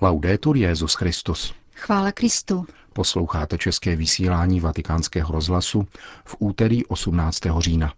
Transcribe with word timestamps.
Laudetur 0.00 0.56
Jezus 0.56 0.94
Christus. 0.94 1.54
Chvála 1.74 2.12
Kristu. 2.12 2.66
Posloucháte 2.92 3.58
české 3.58 3.96
vysílání 3.96 4.60
Vatikánského 4.60 5.32
rozhlasu 5.32 5.86
v 6.24 6.36
úterý 6.38 6.86
18. 6.86 7.38
října. 7.58 7.92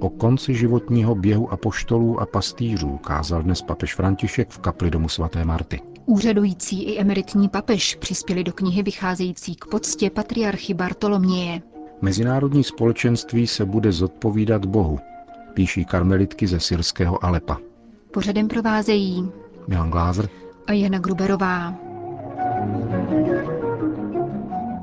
O 0.00 0.10
konci 0.10 0.54
životního 0.54 1.14
běhu 1.14 1.52
apoštolů 1.52 2.20
a 2.20 2.26
pastýřů 2.26 2.96
kázal 2.96 3.42
dnes 3.42 3.62
papež 3.62 3.94
František 3.94 4.50
v 4.50 4.58
kapli 4.58 4.90
domu 4.90 5.08
svaté 5.08 5.44
Marty. 5.44 5.80
Úřadující 6.06 6.82
i 6.82 7.00
emeritní 7.00 7.48
papež 7.48 7.94
přispěli 7.94 8.44
do 8.44 8.52
knihy 8.52 8.82
vycházející 8.82 9.54
k 9.54 9.64
poctě 9.64 10.10
patriarchy 10.10 10.74
Bartoloměje. 10.74 11.71
Mezinárodní 12.02 12.64
společenství 12.64 13.46
se 13.46 13.64
bude 13.64 13.92
zodpovídat 13.92 14.64
Bohu, 14.64 14.98
píší 15.54 15.84
karmelitky 15.84 16.46
ze 16.46 16.60
syrského 16.60 17.24
Alepa. 17.24 17.58
Pořadem 18.10 18.48
provázejí 18.48 19.30
Milan 19.68 19.90
Glázer 19.90 20.28
a 20.66 20.72
Jana 20.72 20.98
Gruberová. 20.98 21.74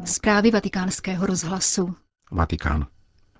Zprávy 0.06 0.52
vatikánského 0.52 1.26
rozhlasu. 1.26 1.96
Vatikán. 2.32 2.86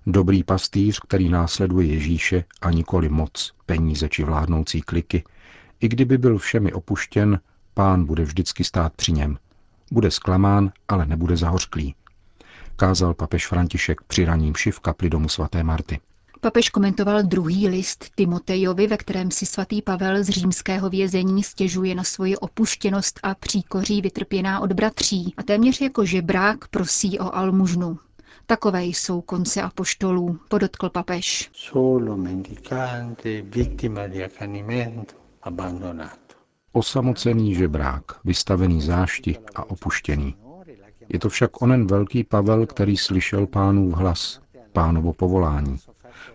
Dobrý 0.06 0.44
pastýř, 0.44 1.00
který 1.00 1.28
následuje 1.28 1.86
Ježíše 1.86 2.44
a 2.60 2.70
nikoli 2.70 3.08
moc, 3.08 3.52
peníze 3.66 4.08
či 4.08 4.24
vládnoucí 4.24 4.80
kliky, 4.80 5.24
i 5.80 5.88
kdyby 5.88 6.18
byl 6.18 6.38
všemi 6.38 6.72
opuštěn, 6.72 7.40
pán 7.74 8.04
bude 8.04 8.22
vždycky 8.24 8.64
stát 8.64 8.92
při 8.94 9.12
něm. 9.12 9.36
Bude 9.92 10.10
zklamán, 10.10 10.72
ale 10.88 11.06
nebude 11.06 11.36
zahořklý. 11.36 11.94
Kázal 12.80 13.14
papež 13.14 13.46
František 13.46 14.00
při 14.02 14.24
raním 14.24 14.54
v 14.70 14.80
kapli 14.80 15.10
domu 15.10 15.28
svaté 15.28 15.62
Marty. 15.62 16.00
Papež 16.40 16.68
komentoval 16.68 17.22
druhý 17.22 17.68
list 17.68 18.04
Timotejovi, 18.14 18.86
ve 18.86 18.96
kterém 18.96 19.30
si 19.30 19.46
svatý 19.46 19.82
Pavel 19.82 20.24
z 20.24 20.28
římského 20.28 20.90
vězení 20.90 21.42
stěžuje 21.42 21.94
na 21.94 22.04
svoji 22.04 22.36
opuštěnost 22.36 23.20
a 23.22 23.34
příkoří 23.34 24.00
vytrpěná 24.00 24.60
od 24.60 24.72
bratří 24.72 25.34
a 25.36 25.42
téměř 25.42 25.80
jako 25.80 26.04
žebrák 26.04 26.68
prosí 26.68 27.18
o 27.18 27.34
almužnu. 27.34 27.98
Takové 28.46 28.84
jsou 28.84 29.20
konce 29.20 29.62
apoštolů, 29.62 30.38
podotkl 30.48 30.88
papež. 30.90 31.50
Osamocený 36.72 37.54
žebrák, 37.54 38.04
vystavený 38.24 38.82
zášti 38.82 39.36
a 39.54 39.70
opuštěný. 39.70 40.34
Je 41.12 41.18
to 41.18 41.28
však 41.28 41.62
onen 41.62 41.86
velký 41.86 42.24
Pavel, 42.24 42.66
který 42.66 42.96
slyšel 42.96 43.46
pánův 43.46 43.94
hlas, 43.94 44.40
pánovo 44.72 45.12
povolání. 45.12 45.76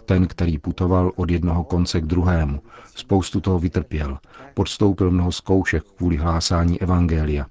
Ten, 0.06 0.28
který 0.28 0.58
putoval 0.58 1.12
od 1.16 1.32
jednoho 1.32 1.64
konce 1.64 2.02
k 2.02 2.06
druhému, 2.06 2.62
spoustu 2.96 3.42
toho 3.42 3.60
vytrpěl, 3.60 4.18
podstoupil 4.54 5.12
mnoho 5.12 5.32
zkoušek 5.32 5.84
kvůli 5.98 6.18
hlásání 6.18 6.82
evangelia. 6.82 7.46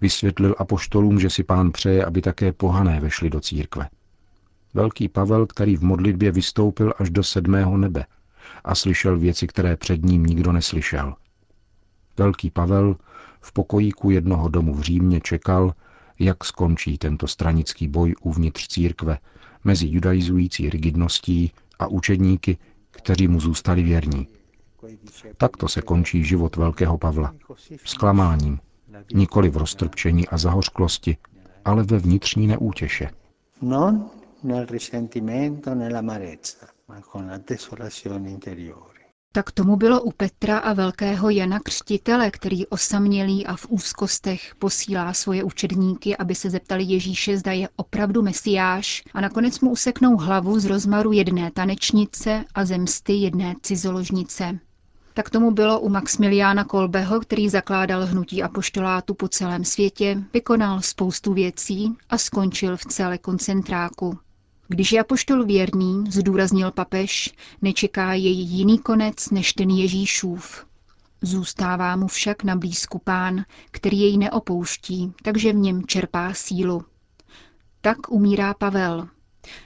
Vysvětlil 0.00 0.54
apoštolům, 0.58 1.20
že 1.20 1.30
si 1.30 1.44
pán 1.44 1.72
přeje, 1.72 2.04
aby 2.04 2.22
také 2.22 2.52
pohané 2.52 3.00
vešli 3.00 3.30
do 3.30 3.40
církve. 3.40 3.88
Velký 4.74 5.08
Pavel, 5.08 5.46
který 5.46 5.76
v 5.76 5.82
modlitbě 5.82 6.32
vystoupil 6.32 6.94
až 6.98 7.10
do 7.10 7.22
sedmého 7.22 7.76
nebe 7.76 8.06
a 8.64 8.74
slyšel 8.74 9.18
věci, 9.18 9.46
které 9.46 9.76
před 9.76 10.04
ním 10.04 10.26
nikdo 10.26 10.52
neslyšel. 10.52 11.14
Velký 12.18 12.50
Pavel 12.50 12.96
v 13.40 13.52
pokojíku 13.52 14.10
jednoho 14.10 14.48
domu 14.48 14.74
v 14.74 14.80
Římě 14.80 15.20
čekal, 15.20 15.74
jak 16.18 16.44
skončí 16.44 16.98
tento 16.98 17.28
stranický 17.28 17.88
boj 17.88 18.14
uvnitř 18.22 18.68
církve 18.68 19.18
mezi 19.64 19.88
judaizující 19.88 20.70
rigidností 20.70 21.52
a 21.78 21.86
učedníky, 21.86 22.58
kteří 22.90 23.28
mu 23.28 23.40
zůstali 23.40 23.82
věrní. 23.82 24.28
Takto 25.36 25.68
se 25.68 25.82
končí 25.82 26.24
život 26.24 26.56
velkého 26.56 26.98
Pavla. 26.98 27.34
Zklamáním, 27.84 28.58
nikoli 29.14 29.48
v 29.50 29.56
roztrpčení 29.56 30.28
a 30.28 30.38
zahořklosti, 30.38 31.16
ale 31.64 31.82
ve 31.82 31.98
vnitřní 31.98 32.46
neútěše. 32.46 33.10
Non 33.62 34.10
nel 34.42 34.66
risentimento, 34.66 35.74
nell'amarezza, 35.74 36.68
ma 36.86 37.00
con 37.00 37.26
la 37.26 37.38
desolazione 37.38 38.30
interiore. 38.30 38.93
Tak 39.36 39.50
tomu 39.50 39.76
bylo 39.76 40.02
u 40.02 40.10
Petra 40.10 40.58
a 40.58 40.72
velkého 40.72 41.30
Jana 41.30 41.60
Křtitele, 41.60 42.30
který 42.30 42.66
osamělý 42.66 43.46
a 43.46 43.56
v 43.56 43.66
úzkostech 43.68 44.54
posílá 44.58 45.12
svoje 45.12 45.44
učedníky, 45.44 46.16
aby 46.16 46.34
se 46.34 46.50
zeptali 46.50 46.84
Ježíše, 46.84 47.38
zda 47.38 47.52
je 47.52 47.68
opravdu 47.76 48.22
mesiáš 48.22 49.02
a 49.14 49.20
nakonec 49.20 49.60
mu 49.60 49.70
useknou 49.70 50.16
hlavu 50.16 50.60
z 50.60 50.64
rozmaru 50.64 51.12
jedné 51.12 51.50
tanečnice 51.50 52.44
a 52.54 52.64
zemsty 52.64 53.12
jedné 53.12 53.54
cizoložnice. 53.62 54.58
Tak 55.14 55.30
tomu 55.30 55.50
bylo 55.50 55.80
u 55.80 55.88
Maximiliána 55.88 56.64
Kolbeho, 56.64 57.20
který 57.20 57.48
zakládal 57.48 58.06
hnutí 58.06 58.42
apoštolátu 58.42 59.14
po 59.14 59.28
celém 59.28 59.64
světě, 59.64 60.22
vykonal 60.32 60.80
spoustu 60.82 61.32
věcí 61.32 61.96
a 62.10 62.18
skončil 62.18 62.76
v 62.76 62.84
celé 62.84 63.18
koncentráku. 63.18 64.18
Když 64.68 64.92
je 64.92 65.00
apoštol 65.00 65.44
věrný, 65.44 66.04
zdůraznil 66.10 66.70
papež, 66.70 67.34
nečeká 67.62 68.14
jej 68.14 68.36
jiný 68.36 68.78
konec 68.78 69.30
než 69.30 69.52
ten 69.52 69.70
Ježíšův. 69.70 70.66
Zůstává 71.22 71.96
mu 71.96 72.06
však 72.08 72.44
na 72.44 72.56
blízku 72.56 73.00
pán, 73.04 73.44
který 73.70 74.00
jej 74.00 74.18
neopouští, 74.18 75.12
takže 75.22 75.52
v 75.52 75.56
něm 75.56 75.86
čerpá 75.86 76.34
sílu. 76.34 76.84
Tak 77.80 77.96
umírá 78.08 78.54
Pavel. 78.54 79.08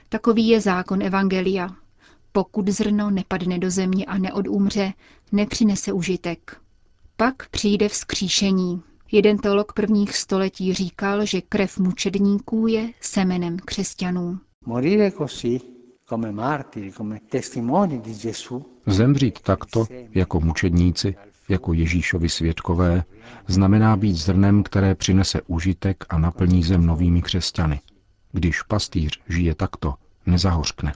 Takový 0.09 0.47
je 0.47 0.61
zákon 0.61 1.01
Evangelia. 1.01 1.69
Pokud 2.31 2.67
zrno 2.67 3.09
nepadne 3.09 3.59
do 3.59 3.71
země 3.71 4.05
a 4.05 4.17
neodumře, 4.17 4.93
nepřinese 5.31 5.93
užitek. 5.93 6.61
Pak 7.17 7.49
přijde 7.49 7.89
vzkříšení. 7.89 8.81
Jeden 9.11 9.37
teolog 9.37 9.73
prvních 9.73 10.15
století 10.17 10.73
říkal, 10.73 11.25
že 11.25 11.41
krev 11.41 11.77
mučedníků 11.77 12.67
je 12.67 12.91
semenem 13.01 13.57
křesťanů. 13.59 14.39
Zemřít 18.85 19.39
takto, 19.39 19.85
jako 20.11 20.39
mučedníci, 20.39 21.15
jako 21.49 21.73
Ježíšovi 21.73 22.29
svědkové, 22.29 23.03
znamená 23.47 23.97
být 23.97 24.13
zrnem, 24.13 24.63
které 24.63 24.95
přinese 24.95 25.41
užitek 25.47 26.05
a 26.09 26.17
naplní 26.17 26.63
zem 26.63 26.85
novými 26.85 27.21
křesťany. 27.21 27.79
Když 28.31 28.61
pastýř 28.61 29.21
žije 29.29 29.55
takto, 29.55 29.93
nezahořkne. 30.25 30.93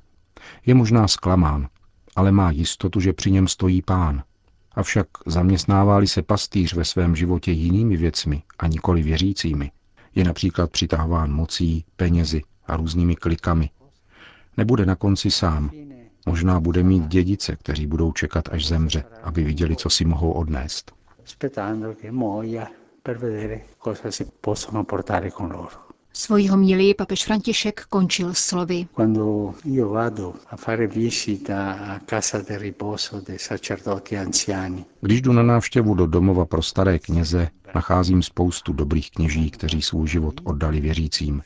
Je 0.66 0.74
možná 0.74 1.08
zklamán, 1.08 1.68
ale 2.16 2.32
má 2.32 2.52
jistotu, 2.52 3.00
že 3.00 3.14
při 3.14 3.32
něm 3.32 3.48
stojí 3.48 3.82
pán. 3.82 4.24
Avšak 4.72 5.08
zaměstnává-li 5.26 6.08
se 6.08 6.22
pastýř 6.22 6.74
ve 6.74 6.86
svém 6.86 7.16
životě 7.16 7.52
jinými 7.52 7.98
věcmi 7.98 8.44
a 8.60 8.68
nikoli 8.68 9.04
věřícími, 9.04 9.72
je 10.16 10.24
například 10.24 10.72
přitahován 10.72 11.34
mocí, 11.34 11.86
penězi, 11.96 12.42
a 12.68 12.78
různými 12.78 13.16
klikami. 13.16 13.70
Nebude 14.58 14.86
na 14.86 14.96
konci 14.96 15.32
sám. 15.32 15.72
Možná 16.26 16.60
bude 16.60 16.84
mít 16.84 17.08
dědice, 17.08 17.56
kteří 17.56 17.88
budou 17.88 18.12
čekat, 18.12 18.50
až 18.52 18.68
zemře, 18.68 19.04
aby 19.24 19.44
viděli, 19.44 19.76
co 19.76 19.90
si 19.90 20.06
mohou 20.06 20.32
odnést. 20.32 20.92
Svoji 26.16 26.48
homílii 26.48 26.94
papež 26.94 27.26
František 27.26 27.86
končil 27.90 28.34
slovy. 28.34 28.88
Když 35.02 35.22
jdu 35.22 35.34
na 35.34 35.44
návštěvu 35.44 35.94
do 35.94 36.08
domova 36.08 36.46
pro 36.46 36.62
staré 36.62 37.00
kněze, 37.00 37.50
nacházím 37.76 38.24
spoustu 38.24 38.74
dobrých 38.74 39.12
kněží, 39.12 39.52
kteří 39.52 39.82
svůj 39.82 40.08
život 40.08 40.42
oddali 40.44 40.82
věřícím. 40.82 41.42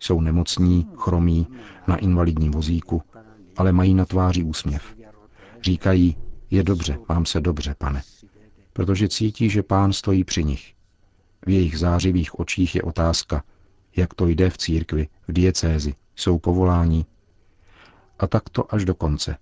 Jsou 0.00 0.20
nemocní, 0.20 0.88
chromí, 0.96 1.46
na 1.86 1.96
invalidním 1.96 2.52
vozíku, 2.52 3.02
ale 3.56 3.72
mají 3.72 3.94
na 3.94 4.04
tváři 4.04 4.42
úsměv. 4.42 4.94
Říkají, 5.62 6.16
je 6.50 6.62
dobře, 6.62 6.98
mám 7.08 7.26
se 7.26 7.40
dobře, 7.40 7.74
pane. 7.78 8.02
Protože 8.72 9.08
cítí, 9.08 9.50
že 9.50 9.62
pán 9.62 9.92
stojí 9.92 10.24
při 10.24 10.44
nich. 10.44 10.74
V 11.46 11.50
jejich 11.50 11.78
zářivých 11.78 12.38
očích 12.38 12.74
je 12.74 12.82
otázka, 12.82 13.42
jak 13.96 14.14
to 14.14 14.26
jde 14.26 14.50
v 14.50 14.58
církvi, 14.58 15.08
v 15.28 15.32
diecézi, 15.32 15.94
jsou 16.16 16.38
povolání. 16.38 17.06
A 18.18 18.26
tak 18.26 18.50
to 18.50 18.74
až 18.74 18.84
do 18.84 18.94
konce, 18.94 19.36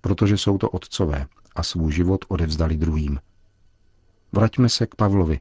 protože 0.00 0.38
jsou 0.38 0.58
to 0.58 0.70
otcové 0.70 1.26
a 1.56 1.62
svůj 1.62 1.92
život 1.92 2.24
odevzdali 2.28 2.76
druhým. 2.76 3.20
Vraťme 4.32 4.68
se 4.68 4.86
k 4.86 4.94
Pavlovi, 4.94 5.40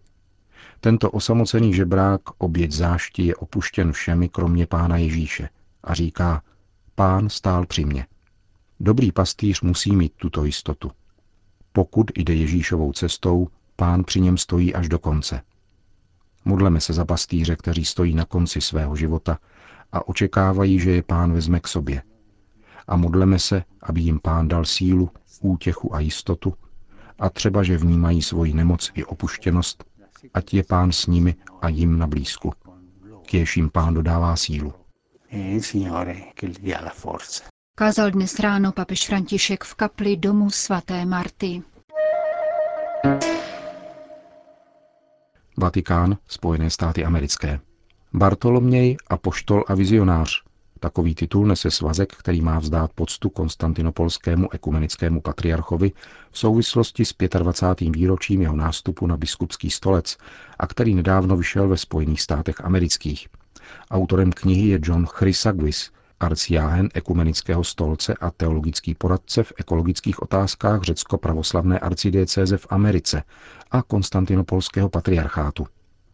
tento 0.79 1.11
osamocený 1.11 1.73
žebrák, 1.73 2.21
oběť 2.37 2.71
zášti, 2.71 3.23
je 3.23 3.35
opuštěn 3.35 3.91
všemi 3.91 4.29
kromě 4.29 4.67
pána 4.67 4.97
Ježíše 4.97 5.49
a 5.83 5.93
říká, 5.93 6.43
pán 6.95 7.29
stál 7.29 7.65
při 7.65 7.85
mně. 7.85 8.07
Dobrý 8.79 9.11
pastýř 9.11 9.61
musí 9.61 9.95
mít 9.95 10.13
tuto 10.15 10.45
jistotu. 10.45 10.91
Pokud 11.71 12.11
jde 12.17 12.33
Ježíšovou 12.33 12.93
cestou, 12.93 13.47
pán 13.75 14.03
při 14.03 14.21
něm 14.21 14.37
stojí 14.37 14.73
až 14.75 14.89
do 14.89 14.99
konce. 14.99 15.41
Modleme 16.45 16.81
se 16.81 16.93
za 16.93 17.05
pastýře, 17.05 17.55
kteří 17.55 17.85
stojí 17.85 18.15
na 18.15 18.25
konci 18.25 18.61
svého 18.61 18.95
života 18.95 19.39
a 19.91 20.07
očekávají, 20.07 20.79
že 20.79 20.91
je 20.91 21.03
pán 21.03 21.33
vezme 21.33 21.59
k 21.59 21.67
sobě. 21.67 22.01
a 22.87 22.95
modleme 22.95 23.39
se, 23.39 23.63
aby 23.81 24.01
jim 24.01 24.19
pán 24.19 24.47
dal 24.47 24.65
sílu, 24.65 25.09
útěchu 25.41 25.95
a 25.95 25.99
jistotu, 25.99 26.53
a 27.19 27.29
třeba, 27.29 27.63
že 27.63 27.77
vnímají 27.77 28.21
svoji 28.21 28.53
nemoc 28.53 28.91
i 28.93 29.05
opuštěnost, 29.05 29.83
ať 30.33 30.53
je 30.53 30.63
pán 30.63 30.91
s 30.91 31.07
nimi 31.07 31.35
a 31.61 31.69
jim 31.69 31.99
na 31.99 32.07
blízku. 32.07 32.53
Kéž 33.25 33.57
jim 33.57 33.69
pán 33.69 33.93
dodává 33.93 34.35
sílu. 34.35 34.73
Kázal 37.75 38.11
dnes 38.11 38.39
ráno 38.39 38.71
papež 38.71 39.07
František 39.07 39.63
v 39.63 39.75
kapli 39.75 40.17
domu 40.17 40.49
svaté 40.49 41.05
Marty. 41.05 41.63
Vatikán, 45.57 46.17
Spojené 46.27 46.69
státy 46.69 47.05
americké. 47.05 47.59
Bartoloměj, 48.13 48.97
apoštol 49.07 49.63
a 49.67 49.75
vizionář. 49.75 50.48
Takový 50.79 51.15
titul 51.15 51.47
nese 51.47 51.71
svazek, 51.71 52.13
který 52.15 52.41
má 52.41 52.59
vzdát 52.59 52.91
poctu 52.93 53.29
konstantinopolskému 53.29 54.53
ekumenickému 54.53 55.21
patriarchovi 55.21 55.91
v 56.31 56.39
souvislosti 56.39 57.05
s 57.05 57.13
25. 57.39 57.95
výročím 57.95 58.41
jeho 58.41 58.55
nástupu 58.55 59.07
na 59.07 59.17
biskupský 59.17 59.69
stolec 59.69 60.17
a 60.59 60.67
který 60.67 60.95
nedávno 60.95 61.37
vyšel 61.37 61.67
ve 61.67 61.77
Spojených 61.77 62.21
státech 62.21 62.61
amerických. 62.61 63.27
Autorem 63.91 64.31
knihy 64.31 64.67
je 64.67 64.79
John 64.83 65.05
Chrysaguis, 65.05 65.91
arciáhen 66.19 66.89
ekumenického 66.93 67.63
stolce 67.63 68.13
a 68.13 68.31
teologický 68.31 68.95
poradce 68.95 69.43
v 69.43 69.53
ekologických 69.57 70.21
otázkách 70.21 70.81
řecko-pravoslavné 70.81 71.79
arcidiecéze 71.79 72.57
v 72.57 72.67
Americe 72.69 73.23
a 73.71 73.81
konstantinopolského 73.81 74.89
patriarchátu. 74.89 75.67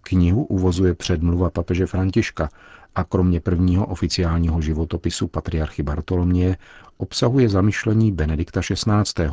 Knihu 0.07 0.43
uvozuje 0.43 0.93
předmluva 0.95 1.49
papeže 1.49 1.85
Františka 1.87 2.49
a 2.95 3.03
kromě 3.03 3.39
prvního 3.39 3.85
oficiálního 3.85 4.61
životopisu 4.61 5.27
patriarchy 5.27 5.83
Bartoloměje 5.83 6.57
obsahuje 6.97 7.49
zamyšlení 7.49 8.11
Benedikta 8.11 8.61
XVI. 8.61 9.29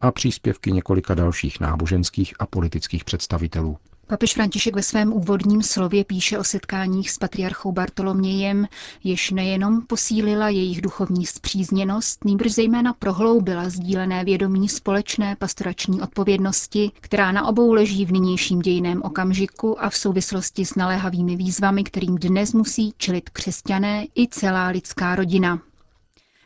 a 0.00 0.12
příspěvky 0.12 0.72
několika 0.72 1.14
dalších 1.14 1.60
náboženských 1.60 2.34
a 2.38 2.46
politických 2.46 3.04
představitelů. 3.04 3.78
Papež 4.06 4.34
František 4.34 4.74
ve 4.74 4.82
svém 4.82 5.12
úvodním 5.12 5.62
slově 5.62 6.04
píše 6.04 6.38
o 6.38 6.44
setkáních 6.44 7.10
s 7.10 7.18
patriarchou 7.18 7.72
Bartolomějem, 7.72 8.68
jež 9.04 9.30
nejenom 9.30 9.82
posílila 9.82 10.48
jejich 10.48 10.80
duchovní 10.82 11.26
zpřízněnost, 11.26 12.24
nýbrž 12.24 12.52
zejména 12.52 12.92
prohloubila 12.92 13.68
sdílené 13.68 14.24
vědomí 14.24 14.68
společné 14.68 15.36
pastorační 15.36 16.02
odpovědnosti, 16.02 16.90
která 17.00 17.32
na 17.32 17.46
obou 17.46 17.72
leží 17.72 18.04
v 18.04 18.12
nynějším 18.12 18.58
dějiném 18.58 19.02
okamžiku 19.02 19.84
a 19.84 19.90
v 19.90 19.96
souvislosti 19.96 20.64
s 20.64 20.74
naléhavými 20.74 21.36
výzvami, 21.36 21.84
kterým 21.84 22.14
dnes 22.14 22.52
musí 22.52 22.94
čelit 22.96 23.30
křesťané 23.30 24.06
i 24.18 24.28
celá 24.28 24.68
lidská 24.68 25.14
rodina. 25.14 25.60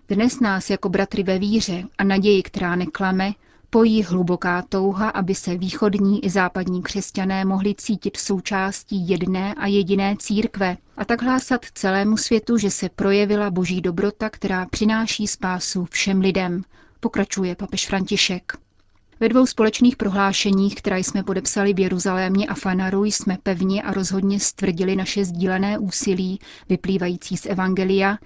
Dnes 0.09 0.41
nás 0.41 0.71
jako 0.71 0.89
bratry 0.89 1.23
ve 1.23 1.39
víře 1.39 1.85
a 1.99 2.05
naději, 2.05 2.43
která 2.43 2.77
neklame, 2.77 3.33
pojí 3.71 4.03
hluboká 4.03 4.63
touha, 4.63 5.09
aby 5.11 5.35
se 5.35 5.57
východní 5.57 6.25
i 6.25 6.31
západní 6.31 6.83
křesťané 6.83 7.45
mohli 7.45 7.75
cítit 7.75 8.17
součástí 8.17 9.09
jedné 9.09 9.55
a 9.55 9.67
jediné 9.67 10.17
církve 10.19 10.77
a 10.97 11.05
tak 11.05 11.23
hlásat 11.23 11.61
celému 11.75 12.17
světu, 12.17 12.57
že 12.59 12.71
se 12.71 12.89
projevila 12.89 13.51
boží 13.51 13.81
dobrota, 13.81 14.31
která 14.31 14.67
přináší 14.67 15.27
spásu 15.27 15.85
všem 15.85 16.21
lidem, 16.21 16.63
pokračuje 17.01 17.57
papež 17.57 17.87
František. 17.87 18.68
Ve 19.21 19.29
dvou 19.29 19.47
společných 19.47 19.97
prohlášeních, 19.97 20.75
která 20.75 20.97
jsme 20.97 21.23
podepsali 21.23 21.75
v 21.75 21.81
Jeruzalémě 21.81 22.47
a 22.47 22.55
Fanaru, 22.55 23.05
jsme 23.05 23.39
pevně 23.43 23.83
a 23.83 23.93
rozhodně 23.93 24.41
stvrdili 24.41 24.97
naše 24.97 25.25
sdílené 25.25 25.79
úsilí, 25.79 26.41
vyplývající 26.69 27.37
z 27.37 27.47
Evangelia, 27.47 28.19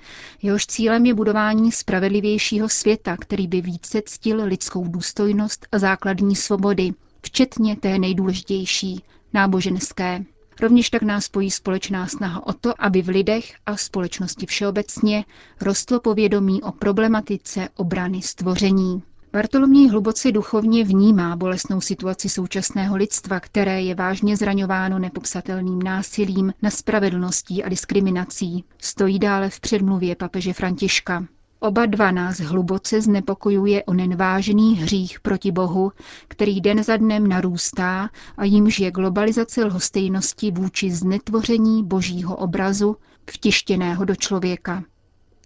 jehož 0.42 0.66
cílem 0.66 1.06
je 1.06 1.14
budování 1.14 1.72
spravedlivějšího 1.72 2.68
světa, 2.68 3.16
který 3.16 3.48
by 3.48 3.60
více 3.60 4.02
ctil 4.06 4.44
lidskou 4.44 4.88
důstojnost 4.88 5.66
a 5.72 5.78
základní 5.78 6.36
svobody, 6.36 6.92
včetně 7.22 7.76
té 7.76 7.98
nejdůležitější, 7.98 9.02
náboženské. 9.32 10.24
Rovněž 10.60 10.90
tak 10.90 11.02
nás 11.02 11.24
spojí 11.24 11.50
společná 11.50 12.06
snaha 12.06 12.46
o 12.46 12.52
to, 12.52 12.82
aby 12.82 13.02
v 13.02 13.08
lidech 13.08 13.54
a 13.66 13.76
společnosti 13.76 14.46
všeobecně 14.46 15.24
rostlo 15.60 16.00
povědomí 16.00 16.62
o 16.62 16.72
problematice 16.72 17.68
obrany 17.76 18.22
stvoření. 18.22 19.02
Bartoloměj 19.32 19.88
hluboce 19.88 20.32
duchovně 20.32 20.84
vnímá 20.84 21.36
bolestnou 21.36 21.80
situaci 21.80 22.28
současného 22.28 22.96
lidstva, 22.96 23.40
které 23.40 23.82
je 23.82 23.94
vážně 23.94 24.36
zraňováno 24.36 24.98
nepopsatelným 24.98 25.82
násilím, 25.82 26.52
nespravedlností 26.62 27.64
a 27.64 27.68
diskriminací. 27.68 28.64
Stojí 28.78 29.18
dále 29.18 29.50
v 29.50 29.60
předmluvě 29.60 30.16
papeže 30.16 30.52
Františka. 30.52 31.24
Oba 31.60 31.86
dva 31.86 32.10
nás 32.10 32.40
hluboce 32.40 33.00
znepokojuje 33.00 33.84
onen 33.84 34.16
vážný 34.16 34.76
hřích 34.76 35.20
proti 35.20 35.52
Bohu, 35.52 35.92
který 36.28 36.60
den 36.60 36.82
za 36.82 36.96
dnem 36.96 37.26
narůstá 37.26 38.10
a 38.36 38.44
jímž 38.44 38.78
je 38.78 38.90
globalizace 38.90 39.64
lhostejnosti 39.64 40.50
vůči 40.50 40.90
znetvoření 40.90 41.84
božího 41.84 42.36
obrazu 42.36 42.96
vtištěného 43.30 44.04
do 44.04 44.16
člověka. 44.16 44.84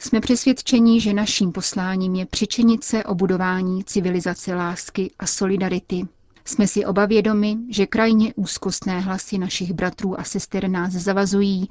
Jsme 0.01 0.21
přesvědčeni, 0.21 1.01
že 1.01 1.13
naším 1.15 1.53
posláním 1.53 2.15
je 2.15 2.27
přičinit 2.27 2.85
se 2.85 3.05
o 3.05 3.15
budování 3.15 3.85
civilizace 3.85 4.55
lásky 4.55 5.11
a 5.19 5.27
solidarity. 5.27 6.07
Jsme 6.45 6.67
si 6.69 6.85
oba 6.85 7.07
vědomi, 7.07 7.57
že 7.71 7.87
krajně 7.87 8.35
úzkostné 8.35 9.01
hlasy 9.01 9.39
našich 9.39 9.73
bratrů 9.73 10.21
a 10.21 10.25
sester 10.25 10.69
nás 10.69 10.93
zavazují, 10.93 11.69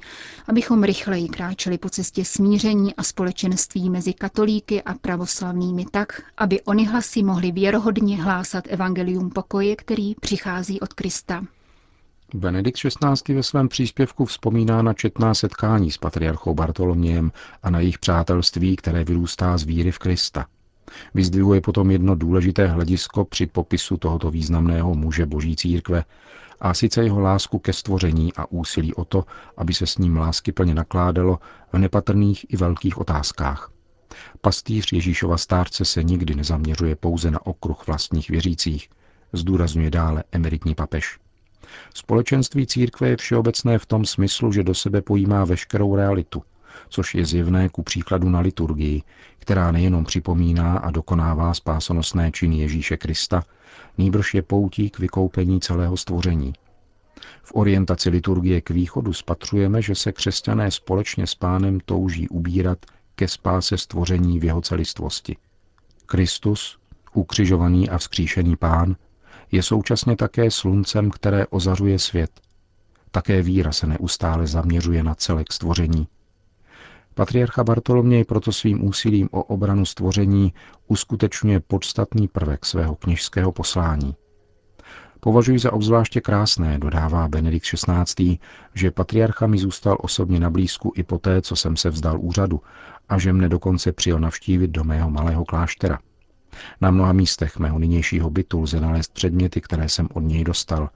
abychom 0.48 0.82
rychleji 0.82 1.28
kráčeli 1.28 1.78
po 1.78 1.90
cestě 1.90 2.24
smíření 2.24 2.94
a 2.94 3.02
společenství 3.02 3.90
mezi 3.90 4.12
katolíky 4.14 4.82
a 4.82 4.94
pravoslavnými 4.94 5.84
tak, 5.90 6.22
aby 6.36 6.62
oni 6.62 6.86
hlasy 6.86 7.22
mohly 7.22 7.52
věrohodně 7.52 8.22
hlásat 8.22 8.64
evangelium 8.68 9.30
pokoje, 9.30 9.76
který 9.76 10.14
přichází 10.14 10.80
od 10.80 10.92
Krista. 10.92 11.44
Benedikt 12.34 12.78
XVI. 12.78 13.34
ve 13.34 13.42
svém 13.42 13.68
příspěvku 13.68 14.24
vzpomíná 14.24 14.82
na 14.82 14.92
četná 14.92 15.34
setkání 15.34 15.90
s 15.90 15.98
patriarchou 15.98 16.54
Bartolomějem 16.54 17.32
a 17.62 17.70
na 17.70 17.80
jejich 17.80 17.98
přátelství, 17.98 18.76
které 18.76 19.04
vyrůstá 19.04 19.58
z 19.58 19.62
víry 19.62 19.90
v 19.90 19.98
Krista. 19.98 20.46
Vyzdvihuje 21.14 21.60
potom 21.60 21.90
jedno 21.90 22.14
důležité 22.14 22.66
hledisko 22.66 23.24
při 23.24 23.46
popisu 23.46 23.96
tohoto 23.96 24.30
významného 24.30 24.94
muže 24.94 25.26
boží 25.26 25.56
církve, 25.56 26.04
a 26.60 26.74
sice 26.74 27.04
jeho 27.04 27.20
lásku 27.20 27.58
ke 27.58 27.72
stvoření 27.72 28.32
a 28.36 28.50
úsilí 28.50 28.94
o 28.94 29.04
to, 29.04 29.24
aby 29.56 29.74
se 29.74 29.86
s 29.86 29.98
ním 29.98 30.16
lásky 30.16 30.52
plně 30.52 30.74
nakládalo 30.74 31.38
v 31.72 31.78
nepatrných 31.78 32.46
i 32.48 32.56
velkých 32.56 32.98
otázkách. 32.98 33.70
Pastýř 34.40 34.92
Ježíšova 34.92 35.38
stárce 35.38 35.84
se 35.84 36.02
nikdy 36.02 36.34
nezaměřuje 36.34 36.96
pouze 36.96 37.30
na 37.30 37.46
okruh 37.46 37.86
vlastních 37.86 38.30
věřících, 38.30 38.88
zdůrazňuje 39.32 39.90
dále 39.90 40.24
emeritní 40.32 40.74
papež. 40.74 41.18
Společenství 41.94 42.66
církve 42.66 43.08
je 43.08 43.16
všeobecné 43.16 43.78
v 43.78 43.86
tom 43.86 44.04
smyslu, 44.04 44.52
že 44.52 44.62
do 44.62 44.74
sebe 44.74 45.02
pojímá 45.02 45.44
veškerou 45.44 45.96
realitu, 45.96 46.42
což 46.88 47.14
je 47.14 47.26
zjevné 47.26 47.68
ku 47.68 47.82
příkladu 47.82 48.28
na 48.28 48.40
liturgii, 48.40 49.02
která 49.38 49.72
nejenom 49.72 50.04
připomíná 50.04 50.78
a 50.78 50.90
dokonává 50.90 51.54
spásonosné 51.54 52.32
činy 52.32 52.58
Ježíše 52.58 52.96
Krista, 52.96 53.42
nýbrž 53.98 54.34
je 54.34 54.42
poutí 54.42 54.90
k 54.90 54.98
vykoupení 54.98 55.60
celého 55.60 55.96
stvoření. 55.96 56.52
V 57.42 57.52
orientaci 57.54 58.10
liturgie 58.10 58.60
k 58.60 58.70
východu 58.70 59.12
spatřujeme, 59.12 59.82
že 59.82 59.94
se 59.94 60.12
křesťané 60.12 60.70
společně 60.70 61.26
s 61.26 61.34
pánem 61.34 61.80
touží 61.84 62.28
ubírat 62.28 62.78
ke 63.14 63.28
spáse 63.28 63.78
stvoření 63.78 64.38
v 64.40 64.44
jeho 64.44 64.60
celistvosti. 64.60 65.36
Kristus, 66.06 66.78
ukřižovaný 67.14 67.90
a 67.90 67.98
vzkříšený 67.98 68.56
pán, 68.56 68.96
je 69.52 69.62
současně 69.62 70.16
také 70.16 70.50
sluncem, 70.50 71.10
které 71.10 71.46
ozařuje 71.46 71.98
svět. 71.98 72.30
Také 73.10 73.42
víra 73.42 73.72
se 73.72 73.86
neustále 73.86 74.46
zaměřuje 74.46 75.02
na 75.02 75.14
celek 75.14 75.52
stvoření. 75.52 76.08
Patriarcha 77.14 77.64
Bartoloměj 77.64 78.24
proto 78.24 78.52
svým 78.52 78.84
úsilím 78.84 79.28
o 79.32 79.42
obranu 79.42 79.84
stvoření 79.84 80.54
uskutečňuje 80.86 81.60
podstatný 81.60 82.28
prvek 82.28 82.66
svého 82.66 82.94
kněžského 82.94 83.52
poslání. 83.52 84.14
Považuji 85.20 85.58
za 85.58 85.72
obzvláště 85.72 86.20
krásné, 86.20 86.78
dodává 86.78 87.28
Benedikt 87.28 87.66
XVI., 87.66 88.38
že 88.74 88.90
patriarcha 88.90 89.46
mi 89.46 89.58
zůstal 89.58 89.96
osobně 90.00 90.40
na 90.40 90.50
blízku 90.50 90.92
i 90.96 91.02
poté, 91.02 91.42
co 91.42 91.56
jsem 91.56 91.76
se 91.76 91.90
vzdal 91.90 92.20
úřadu 92.20 92.60
a 93.08 93.18
že 93.18 93.32
mne 93.32 93.48
dokonce 93.48 93.92
přijel 93.92 94.18
navštívit 94.20 94.70
do 94.70 94.84
mého 94.84 95.10
malého 95.10 95.44
kláštera. 95.44 95.98
Na 96.80 96.90
mnoha 96.90 97.12
místech 97.12 97.58
mého 97.58 97.78
nynějšího 97.78 98.30
bytu 98.30 98.60
lze 98.60 98.80
nalézt 98.80 99.12
předměty, 99.12 99.60
které 99.60 99.88
jsem 99.88 100.08
od 100.14 100.20
něj 100.20 100.44
dostal. 100.44 100.90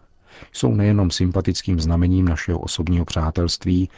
Jsou 0.52 0.75
nejenom 0.75 1.11
sympatickým 1.11 1.81
znamením 1.81 2.29
našeho 2.29 2.59
osobního 2.59 3.05
přátelství, 3.05 3.90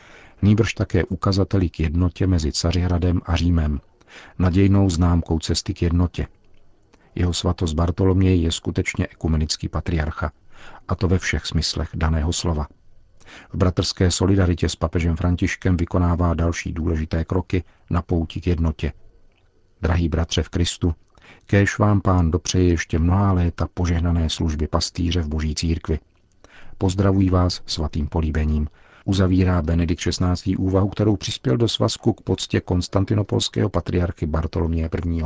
nýbrž 0.43 0.75
také 0.75 1.05
ukazateli 1.05 1.71
k 1.71 1.81
jednotě 1.81 2.27
mezi 2.27 2.53
Cařihradem 2.53 3.21
a 3.27 3.37
Římem, 3.37 3.81
nadějnou 4.39 4.91
známkou 4.91 5.39
cesty 5.39 5.75
k 5.75 5.83
jednotě. 5.83 6.27
Jeho 7.15 7.33
svatost 7.33 7.75
Bartoloměj 7.75 8.41
je 8.41 8.53
skutečně 8.53 9.07
ekumenický 9.07 9.69
patriarcha, 9.69 10.33
a 10.89 10.95
to 10.95 11.09
ve 11.09 11.19
všech 11.19 11.47
smyslech 11.47 11.89
daného 11.95 12.33
slova. 12.33 12.67
V 13.53 13.57
bratrské 13.57 14.11
solidaritě 14.11 14.69
s 14.69 14.77
papežem 14.77 15.17
Františkem 15.17 15.77
vykonává 15.77 16.35
další 16.35 16.73
důležité 16.73 17.25
kroky 17.25 17.65
na 17.91 18.03
pouti 18.03 18.41
k 18.41 18.47
jednotě. 18.47 18.93
Drahý 19.83 20.09
bratře 20.09 20.43
v 20.43 20.49
Kristu, 20.49 20.95
kéž 21.47 21.79
vám 21.79 22.01
pán 22.01 22.31
dopřeje 22.31 22.69
ještě 22.69 22.99
mnohá 22.99 23.33
léta 23.33 23.69
požehnané 23.75 24.31
služby 24.31 24.67
pastýře 24.67 25.23
v 25.23 25.29
boží 25.29 25.55
církvi. 25.55 25.99
Pozdravují 26.79 27.31
vás 27.31 27.63
svatým 27.67 28.07
políbením. 28.07 28.69
Uzavírá 29.05 29.63
Benedikt 29.63 30.01
XVI. 30.01 30.57
úvahu, 30.57 30.89
kterou 30.89 31.17
přispěl 31.17 31.57
do 31.57 31.69
svazku 31.69 32.13
k 32.13 32.21
poctě 32.21 32.61
konstantinopolského 32.61 33.69
patriarchy 33.69 34.27
Bartoloměje 34.27 34.91
I. 35.07 35.23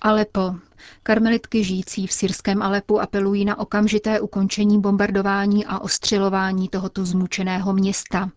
Alepo. 0.00 0.54
Karmelitky 1.02 1.64
žijící 1.64 2.06
v 2.06 2.12
syrském 2.12 2.62
Alepu 2.62 3.00
apelují 3.00 3.44
na 3.44 3.58
okamžité 3.58 4.20
ukončení 4.20 4.80
bombardování 4.80 5.66
a 5.66 5.78
ostřelování 5.78 6.68
tohoto 6.68 7.04
zmučeného 7.04 7.72
města. 7.72 8.30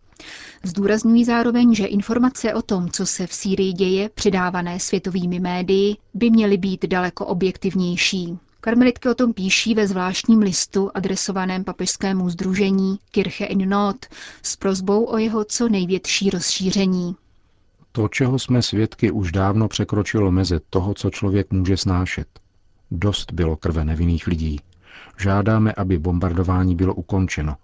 Zdůrazňují 0.63 1.25
zároveň, 1.25 1.75
že 1.75 1.85
informace 1.85 2.53
o 2.53 2.61
tom, 2.61 2.89
co 2.89 3.05
se 3.05 3.27
v 3.27 3.33
Sýrii 3.33 3.73
děje, 3.73 4.09
předávané 4.09 4.79
světovými 4.79 5.39
médii, 5.39 5.95
by 6.13 6.29
měly 6.29 6.57
být 6.57 6.85
daleko 6.85 7.25
objektivnější. 7.25 8.37
Karmelitky 8.61 9.09
o 9.09 9.13
tom 9.15 9.33
píší 9.33 9.73
ve 9.75 9.87
zvláštním 9.87 10.39
listu 10.39 10.91
adresovaném 10.93 11.63
papežskému 11.63 12.29
združení 12.29 12.99
Kirche 13.11 13.45
in 13.45 13.69
Not 13.69 14.05
s 14.43 14.55
prozbou 14.55 15.05
o 15.05 15.17
jeho 15.17 15.43
co 15.43 15.69
největší 15.69 16.29
rozšíření. 16.29 17.15
To, 17.91 18.07
čeho 18.07 18.39
jsme 18.39 18.61
svědky, 18.61 19.11
už 19.11 19.31
dávno 19.31 19.67
překročilo 19.67 20.31
meze 20.31 20.59
toho, 20.69 20.93
co 20.93 21.09
člověk 21.09 21.51
může 21.51 21.77
snášet. 21.77 22.27
Dost 22.91 23.31
bylo 23.31 23.57
krve 23.57 23.85
nevinných 23.85 24.27
lidí. 24.27 24.59
Žádáme, 25.17 25.73
aby 25.73 25.97
bombardování 25.97 26.75
bylo 26.75 26.93
ukončeno. 26.93 27.55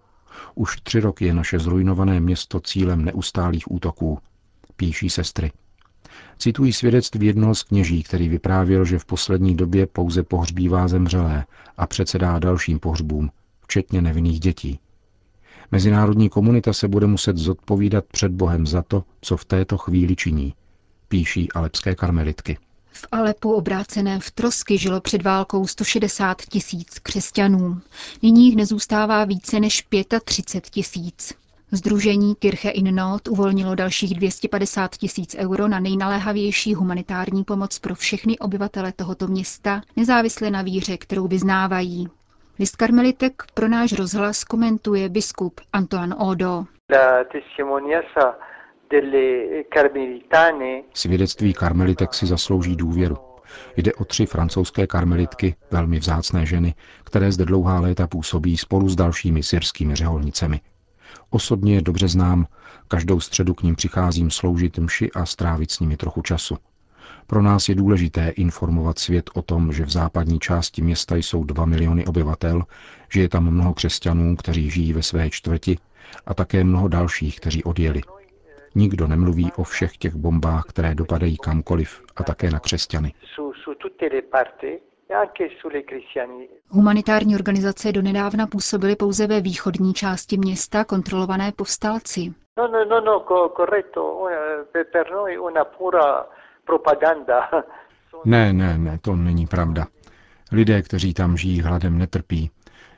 Už 0.56 0.82
tři 0.82 1.00
roky 1.00 1.26
je 1.26 1.34
naše 1.34 1.60
zrujnované 1.60 2.20
město 2.20 2.60
cílem 2.60 3.06
neustálých 3.06 3.72
útoků, 3.72 4.20
píší 4.76 5.10
sestry. 5.10 5.52
Citují 6.38 6.74
svědectví 6.74 7.28
jednoho 7.28 7.56
z 7.56 7.64
kněží, 7.64 8.04
který 8.04 8.30
vyprávěl, 8.30 8.86
že 8.86 9.00
v 9.00 9.06
poslední 9.06 9.56
době 9.56 9.88
pouze 9.88 10.24
pohřbívá 10.24 10.88
zemřelé 10.88 11.46
a 11.78 11.88
předsedá 11.88 12.40
dalším 12.40 12.80
pohřbům, 12.80 13.32
včetně 13.62 14.02
nevinných 14.02 14.40
dětí. 14.40 14.80
Mezinárodní 15.72 16.30
komunita 16.30 16.74
se 16.74 16.88
bude 16.88 17.08
muset 17.08 17.38
zodpovídat 17.38 18.06
před 18.06 18.32
Bohem 18.32 18.68
za 18.68 18.82
to, 18.82 19.04
co 19.22 19.38
v 19.38 19.46
této 19.46 19.78
chvíli 19.78 20.16
činí, 20.16 20.54
píší 21.08 21.52
alepské 21.52 21.96
karmelitky. 21.96 22.58
V 22.98 23.08
Alepu 23.12 23.54
obráceném 23.54 24.20
v 24.20 24.32
trosky 24.32 24.78
žilo 24.78 25.02
před 25.02 25.22
válkou 25.22 25.68
160 25.68 26.42
tisíc 26.42 27.00
křesťanů. 27.00 27.82
Nyní 28.24 28.46
jich 28.46 28.56
nezůstává 28.56 29.26
více 29.26 29.60
než 29.60 29.88
35 30.26 30.70
tisíc. 30.70 31.34
Združení 31.72 32.36
Kirche 32.36 32.70
in 32.70 32.96
Not 32.96 33.28
uvolnilo 33.28 33.76
dalších 33.76 34.16
250 34.16 34.92
tisíc 34.96 35.36
euro 35.36 35.68
na 35.68 35.80
nejnaléhavější 35.80 36.76
humanitární 36.76 37.44
pomoc 37.44 37.80
pro 37.80 37.96
všechny 37.96 38.40
obyvatele 38.40 38.92
tohoto 38.92 39.28
města, 39.28 39.82
nezávisle 39.96 40.52
na 40.52 40.62
víře, 40.62 40.98
kterou 40.98 41.28
vyznávají. 41.28 42.08
List 42.60 42.76
karmelitek 42.76 43.44
pro 43.54 43.68
náš 43.68 43.94
rozhlas 43.94 44.44
komentuje 44.44 45.10
biskup 45.10 45.62
Antoine 45.74 46.16
Odo. 46.16 46.66
Svědectví 50.94 51.54
karmelitek 51.54 52.14
si 52.14 52.26
zaslouží 52.26 52.76
důvěru. 52.76 53.18
Jde 53.78 53.94
o 53.94 54.06
tři 54.06 54.26
francouzské 54.26 54.88
karmelitky, 54.88 55.56
velmi 55.72 56.00
vzácné 56.00 56.46
ženy, 56.46 56.76
které 57.04 57.32
zde 57.32 57.46
dlouhá 57.46 57.80
léta 57.80 58.08
působí 58.08 58.58
spolu 58.58 58.90
s 58.90 58.96
dalšími 58.96 59.44
syrskými 59.44 59.96
řeholnicemi. 59.96 60.62
Osobně 61.30 61.76
je 61.76 61.82
dobře 61.82 62.08
znám, 62.08 62.48
každou 62.88 63.20
středu 63.20 63.54
k 63.54 63.64
ním 63.64 63.76
přicházím 63.76 64.32
sloužit 64.32 64.78
mši 64.78 65.12
a 65.12 65.26
strávit 65.26 65.72
s 65.72 65.80
nimi 65.80 65.98
trochu 65.98 66.22
času. 66.22 66.58
Pro 67.28 67.42
nás 67.42 67.70
je 67.70 67.76
důležité 67.76 68.30
informovat 68.30 69.00
svět 69.00 69.30
o 69.34 69.42
tom, 69.42 69.74
že 69.74 69.86
v 69.86 69.90
západní 69.90 70.40
části 70.40 70.82
města 70.82 71.16
jsou 71.16 71.44
dva 71.44 71.66
miliony 71.66 72.06
obyvatel, 72.06 72.64
že 73.10 73.22
je 73.22 73.30
tam 73.30 73.52
mnoho 73.52 73.74
křesťanů, 73.74 74.36
kteří 74.36 74.70
žijí 74.70 74.94
ve 74.94 75.04
své 75.04 75.30
čtvrti 75.30 75.78
a 76.26 76.34
také 76.34 76.64
mnoho 76.64 76.88
dalších, 76.88 77.40
kteří 77.40 77.64
odjeli. 77.64 78.02
Nikdo 78.76 79.08
nemluví 79.08 79.52
o 79.56 79.64
všech 79.64 79.98
těch 79.98 80.16
bombách, 80.16 80.64
které 80.68 80.96
dopadají 80.96 81.38
kamkoliv 81.38 82.02
a 82.16 82.24
také 82.24 82.50
na 82.50 82.60
křesťany. 82.60 83.14
Humanitární 86.70 87.36
organizace 87.36 87.92
donedávna 87.92 88.48
působily 88.48 88.96
pouze 88.96 89.28
ve 89.28 89.42
východní 89.42 89.94
části 89.94 90.38
města, 90.38 90.84
kontrolované 90.84 91.52
povstalci. 91.52 92.34
No, 92.58 92.68
no, 92.68 92.86
no, 92.86 93.02
no, 93.02 93.50
corretto. 93.56 94.28
Per 94.92 95.12
noi 95.12 95.38
una 95.38 95.66
pura 95.66 96.26
propaganda. 96.66 97.50
Ne, 98.26 98.54
ne, 98.54 98.78
ne, 98.78 99.00
to 99.02 99.16
není 99.16 99.48
pravda. 99.48 99.88
Lidé, 100.52 100.82
kteří 100.82 101.14
tam 101.14 101.38
žijí 101.38 101.62
hladem, 101.62 101.98
netrpí. 101.98 102.52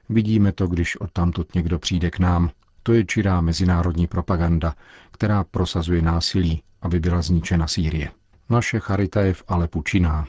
Vidíme 0.09 0.51
to, 0.51 0.67
když 0.67 1.01
odtamtud 1.01 1.55
někdo 1.55 1.79
přijde 1.79 2.11
k 2.11 2.19
nám. 2.19 2.49
To 2.89 2.93
je 2.93 3.05
čirá 3.05 3.41
mezinárodní 3.41 4.08
propaganda, 4.08 4.74
která 5.12 5.43
prosazuje 5.43 6.01
násilí, 6.01 6.63
aby 6.81 7.00
byla 7.00 7.22
zničena 7.22 7.67
Sýrie. 7.67 8.10
Naše 8.50 8.79
charita 8.79 9.22
je 9.22 9.34
v 9.34 9.43
Alepu 9.48 9.81
činná. 9.81 10.27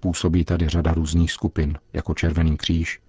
Působí 0.00 0.44
tady 0.44 0.68
řada 0.68 0.94
různých 0.94 1.32
skupin, 1.32 1.78
jako 1.92 2.14
Červený 2.14 2.56
kříž. 2.56 3.00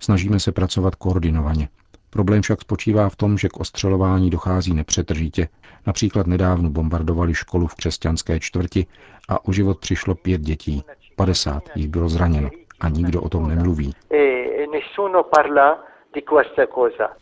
Snažíme 0.00 0.40
se 0.40 0.52
pracovat 0.52 0.94
koordinovaně. 0.94 1.68
Problém 2.10 2.42
však 2.42 2.60
spočívá 2.60 3.08
v 3.08 3.16
tom, 3.16 3.38
že 3.38 3.48
k 3.48 3.60
ostřelování 3.60 4.30
dochází 4.30 4.74
nepřetržitě. 4.74 5.48
Například 5.86 6.26
nedávno 6.26 6.70
bombardovali 6.70 7.34
školu 7.34 7.66
v 7.66 7.74
křesťanské 7.74 8.40
čtvrti 8.40 8.86
a 9.28 9.44
o 9.48 9.52
život 9.52 9.78
přišlo 9.78 10.14
pět 10.14 10.40
dětí. 10.40 10.82
50 11.16 11.62
jich 11.74 11.88
bylo 11.88 12.08
zraněno 12.08 12.50
a 12.80 12.88
nikdo 12.88 13.22
o 13.22 13.28
tom 13.28 13.48
nemluví. 13.48 13.92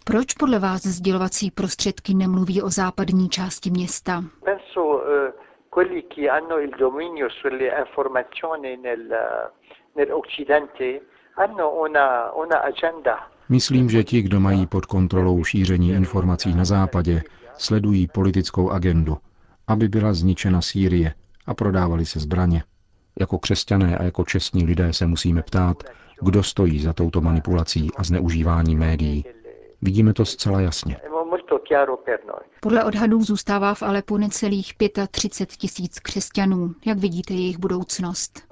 Proč 0.05 0.35
podle 0.35 0.59
vás 0.59 0.83
sdělovací 0.83 1.51
prostředky 1.51 2.15
nemluví 2.15 2.63
o 2.63 2.71
západní 2.71 3.29
části 3.29 3.71
města? 3.71 4.25
quelli 5.77 6.03
che 6.09 6.31
hanno 6.31 6.59
il 6.59 6.73
dominio 6.79 7.29
sulle 7.29 7.67
informazioni 7.85 8.79
nel, 8.79 9.03
nell'Occidente 9.97 11.03
hanno 11.35 11.81
una, 11.85 12.33
una 12.33 12.63
agenda. 12.63 13.29
Myslím, 13.49 13.91
že 13.91 14.05
ti, 14.05 14.23
kdo 14.23 14.41
mají 14.41 14.67
pod 14.67 14.87
kontrolou 14.87 15.45
šíření 15.45 15.91
informací 15.91 16.55
na 16.55 16.65
západě, 16.65 17.23
sledují 17.59 18.09
politickou 18.09 18.71
agendu, 18.71 19.17
aby 19.67 19.89
byla 19.89 20.13
zničena 20.13 20.63
Sýrie 20.63 21.15
a 21.47 21.55
prodávali 21.55 22.07
se 22.07 22.21
zbraně. 22.21 22.65
Jako 23.21 23.39
křesťané 23.39 23.99
a 23.99 24.03
jako 24.03 24.25
čestní 24.25 24.65
lidé 24.65 24.93
se 24.93 25.07
musíme 25.07 25.43
ptát, 25.43 25.83
kdo 26.23 26.43
stojí 26.43 26.81
za 26.81 26.93
touto 26.93 27.21
manipulací 27.21 27.91
a 27.97 28.05
zneužívání 28.05 28.77
médií. 28.77 29.25
Vidíme 29.83 30.13
to 30.13 30.25
zcela 30.25 30.61
jasně. 30.61 30.97
Podle 32.61 32.85
odhadů 32.85 33.23
zůstává 33.23 33.75
v 33.75 33.83
Alepu 33.83 34.17
necelých 34.17 34.73
35 35.11 35.57
tisíc 35.57 35.99
křesťanů. 36.01 36.75
Jak 36.87 36.99
vidíte 36.99 37.35
jejich 37.35 37.59
budoucnost? 37.59 38.43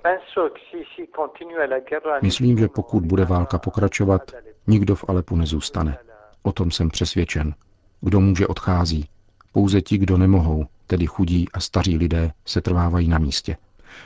Myslím, 2.23 2.59
že 2.59 2.69
pokud 2.69 3.07
bude 3.07 3.25
válka 3.25 3.59
pokračovat, 3.59 4.23
nikdo 4.67 4.95
v 4.95 5.05
Alepu 5.09 5.37
nezůstane. 5.37 5.99
O 6.43 6.53
tom 6.53 6.71
jsem 6.71 6.89
přesvědčen. 6.89 7.55
Kdo 8.01 8.21
může, 8.21 8.47
odchází. 8.47 9.09
Pouze 9.53 9.83
ti, 9.83 9.99
kdo 9.99 10.19
nemohou, 10.19 10.65
tedy 10.87 11.07
chudí 11.07 11.49
a 11.55 11.61
staří 11.61 11.97
lidé, 11.97 12.31
se 12.47 12.61
trvávají 12.61 13.09
na 13.09 13.19
místě. 13.19 13.57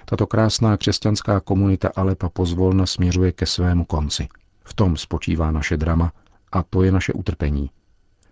Tato 0.04 0.26
krásná 0.26 0.76
křesťanská 0.76 1.40
komunita 1.40 1.90
Alepa 1.96 2.28
pozvolna 2.28 2.86
směřuje 2.86 3.32
ke 3.32 3.46
svému 3.46 3.84
konci. 3.84 4.28
V 4.64 4.74
tom 4.74 4.96
spočívá 4.96 5.50
naše 5.50 5.76
drama 5.76 6.12
a 6.52 6.62
to 6.62 6.82
je 6.82 6.92
naše 6.92 7.12
utrpení. 7.12 7.70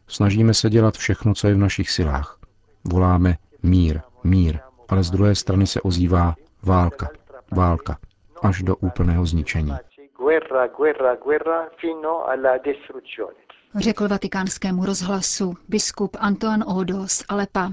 Snažíme 0.09 0.55
se 0.55 0.71
dělat 0.71 0.95
všechno, 0.95 1.35
co 1.35 1.49
je 1.49 1.55
v 1.55 1.59
našich 1.59 1.91
silách. 1.91 2.39
Voláme 2.85 3.37
mír, 3.63 4.01
mír, 4.25 4.59
ale 4.89 5.03
z 5.03 5.11
druhé 5.11 5.35
strany 5.35 5.67
se 5.67 5.81
ozývá 5.81 6.35
válka, 6.63 7.09
válka, 7.53 7.99
až 8.43 8.63
do 8.63 8.77
úplného 8.77 9.27
zničení. 9.27 9.73
Řekl 13.75 14.09
vatikánskému 14.09 14.85
rozhlasu 14.85 15.55
biskup 15.69 16.17
Antoine 16.21 16.65
Odo 16.65 17.09
z 17.09 17.25
Alepa. 17.29 17.73